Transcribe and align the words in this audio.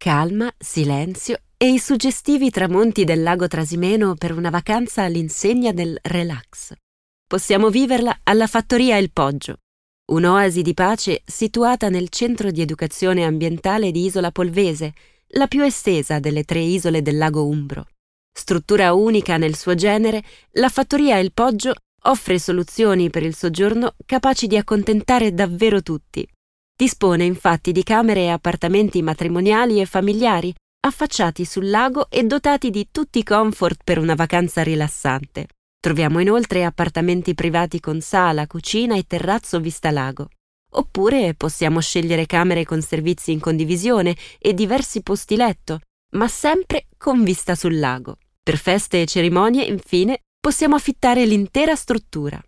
calma, 0.00 0.50
silenzio 0.56 1.42
e 1.58 1.68
i 1.68 1.78
suggestivi 1.78 2.48
tramonti 2.48 3.04
del 3.04 3.22
lago 3.22 3.46
Trasimeno 3.48 4.14
per 4.14 4.32
una 4.34 4.48
vacanza 4.48 5.02
all'insegna 5.02 5.72
del 5.72 5.98
relax. 6.00 6.72
Possiamo 7.26 7.68
viverla 7.68 8.20
alla 8.22 8.46
fattoria 8.46 8.96
Il 8.96 9.12
Poggio, 9.12 9.58
un'oasi 10.10 10.62
di 10.62 10.72
pace 10.72 11.20
situata 11.26 11.90
nel 11.90 12.08
centro 12.08 12.50
di 12.50 12.62
educazione 12.62 13.26
ambientale 13.26 13.90
di 13.90 14.06
Isola 14.06 14.30
Polvese, 14.30 14.94
la 15.32 15.46
più 15.48 15.62
estesa 15.62 16.18
delle 16.18 16.44
tre 16.44 16.60
isole 16.60 17.02
del 17.02 17.18
lago 17.18 17.46
Umbro. 17.46 17.86
Struttura 18.32 18.94
unica 18.94 19.36
nel 19.36 19.54
suo 19.54 19.74
genere, 19.74 20.22
la 20.52 20.70
fattoria 20.70 21.18
Il 21.18 21.34
Poggio 21.34 21.74
offre 22.04 22.38
soluzioni 22.38 23.10
per 23.10 23.22
il 23.22 23.34
soggiorno 23.34 23.96
capaci 24.06 24.46
di 24.46 24.56
accontentare 24.56 25.34
davvero 25.34 25.82
tutti. 25.82 26.26
Dispone 26.80 27.24
infatti 27.24 27.72
di 27.72 27.82
camere 27.82 28.20
e 28.22 28.28
appartamenti 28.30 29.02
matrimoniali 29.02 29.82
e 29.82 29.84
familiari, 29.84 30.50
affacciati 30.86 31.44
sul 31.44 31.68
lago 31.68 32.08
e 32.08 32.22
dotati 32.22 32.70
di 32.70 32.88
tutti 32.90 33.18
i 33.18 33.22
comfort 33.22 33.82
per 33.84 33.98
una 33.98 34.14
vacanza 34.14 34.62
rilassante. 34.62 35.48
Troviamo 35.78 36.20
inoltre 36.20 36.64
appartamenti 36.64 37.34
privati 37.34 37.80
con 37.80 38.00
sala, 38.00 38.46
cucina 38.46 38.96
e 38.96 39.04
terrazzo 39.06 39.60
vista 39.60 39.90
lago. 39.90 40.30
Oppure 40.70 41.34
possiamo 41.34 41.82
scegliere 41.82 42.24
camere 42.24 42.64
con 42.64 42.80
servizi 42.80 43.30
in 43.30 43.40
condivisione 43.40 44.16
e 44.38 44.54
diversi 44.54 45.02
posti 45.02 45.36
letto, 45.36 45.80
ma 46.12 46.28
sempre 46.28 46.86
con 46.96 47.22
vista 47.22 47.54
sul 47.54 47.78
lago. 47.78 48.16
Per 48.42 48.56
feste 48.56 49.02
e 49.02 49.06
cerimonie, 49.06 49.64
infine, 49.64 50.22
possiamo 50.40 50.76
affittare 50.76 51.26
l'intera 51.26 51.76
struttura. 51.76 52.42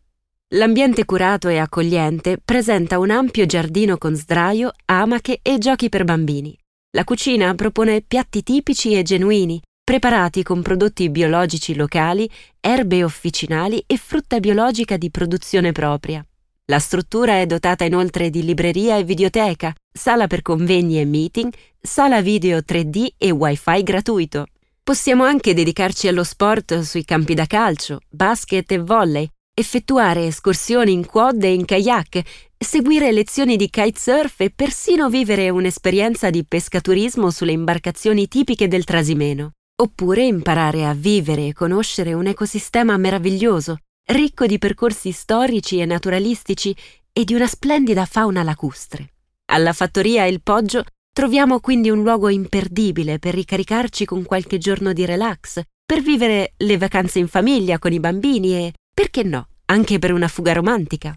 L'ambiente 0.55 1.06
curato 1.06 1.48
e 1.48 1.56
accogliente 1.56 2.37
presenta 2.37 2.98
un 2.98 3.11
ampio 3.11 3.47
giardino 3.47 3.97
con 3.97 4.15
sdraio, 4.15 4.73
amache 4.84 5.38
e 5.41 5.56
giochi 5.56 5.88
per 5.88 6.05
bambini. 6.05 6.55
La 6.95 7.05
cucina 7.05 7.55
propone 7.55 8.02
piatti 8.02 8.42
tipici 8.42 8.92
e 8.92 9.02
genuini, 9.02 9.62
preparati 9.83 10.42
con 10.42 10.61
prodotti 10.61 11.08
biologici 11.08 11.75
locali, 11.75 12.28
erbe 12.61 13.03
officinali 13.03 13.83
e 13.86 13.97
frutta 13.97 14.41
biologica 14.41 14.98
di 14.98 15.11
produzione 15.11 15.73
propria. 15.73 16.23
La 16.67 16.78
struttura 16.78 17.41
è 17.41 17.47
dotata 17.47 17.84
inoltre 17.84 18.28
di 18.28 18.45
libreria 18.45 18.98
e 18.98 19.05
videoteca, 19.05 19.73
sala 19.91 20.27
per 20.27 20.42
convegni 20.42 21.00
e 21.00 21.06
meeting, 21.06 21.50
sala 21.80 22.20
video 22.20 22.58
3D 22.58 23.14
e 23.17 23.30
wifi 23.30 23.83
gratuito. 23.83 24.48
Possiamo 24.83 25.25
anche 25.25 25.55
dedicarci 25.55 26.08
allo 26.08 26.25
sport 26.25 26.80
sui 26.80 27.06
campi 27.06 27.33
da 27.33 27.47
calcio, 27.47 28.00
basket 28.11 28.70
e 28.70 28.78
volley, 28.78 29.27
effettuare 29.55 30.27
escursioni 30.27 30.92
in 30.92 31.05
quad 31.05 31.42
e 31.45 31.53
in 31.53 31.64
kayak, 31.64 32.22
seguire 32.58 33.12
lezioni 33.12 33.56
di 33.56 33.69
kitesurf 33.69 34.41
e 34.41 34.50
persino 34.50 35.11
vivere 35.11 35.50
un'esperienza 35.50 36.31
di 36.31 36.45
pescaturismo 36.45 37.31
sulle 37.31 37.53
imbarcazioni 37.53 38.28
tipiche 38.28 38.69
del 38.69 38.84
Trasimeno. 38.84 39.53
Oppure 39.83 40.25
imparare 40.25 40.86
a 40.86 40.95
vivere 40.95 41.48
e 41.48 41.53
conoscere 41.53 42.12
un 42.14 42.27
ecosistema 42.27 42.97
meraviglioso, 42.97 43.78
ricco 44.06 44.47
di 44.47 44.58
percorsi 44.58 45.12
storici 45.12 45.80
e 45.80 45.84
naturalistici 45.84 46.75
e 47.12 47.25
di 47.25 47.34
una 47.34 47.47
splendida 47.47 48.06
fauna 48.06 48.42
lacustre. 48.42 49.14
Alla 49.53 49.73
fattoria 49.73 50.25
Il 50.25 50.41
Poggio 50.41 50.84
troviamo 51.12 51.61
quindi 51.61 51.91
un 51.91 52.03
luogo 52.03 52.28
imperdibile 52.30 53.19
per 53.19 53.34
ricaricarci 53.34 54.06
con 54.06 54.23
qualche 54.25 54.56
giorno 54.56 54.95
di 54.95 55.05
relax, 55.05 55.61
per 55.84 56.00
vivere 56.00 56.55
le 56.56 56.78
vacanze 56.78 57.19
in 57.19 57.28
famiglia 57.28 57.78
con 57.78 57.92
i 57.92 58.00
bambini 58.00 58.55
e, 58.55 58.73
perché 58.93 59.23
no, 59.23 59.48
anche 59.67 59.98
per 59.98 60.12
una 60.12 60.29
fuga 60.29 60.53
romantica. 60.53 61.17